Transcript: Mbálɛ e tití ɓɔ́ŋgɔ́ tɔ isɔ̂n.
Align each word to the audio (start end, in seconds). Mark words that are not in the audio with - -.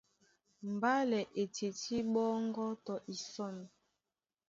Mbálɛ 0.73 1.19
e 1.41 1.43
tití 1.53 1.97
ɓɔ́ŋgɔ́ 2.13 2.71
tɔ 2.85 2.95
isɔ̂n. 3.13 3.55